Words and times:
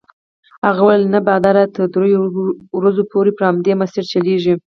هغه 0.67 0.81
وویل 0.83 1.03
نه 1.13 1.19
باد 1.27 1.45
تر 1.75 1.83
دریو 1.93 2.21
ورځو 2.77 3.03
پورې 3.11 3.31
پر 3.37 3.43
همدې 3.49 3.73
مسیر 3.81 4.03
چلیږي. 4.11 4.53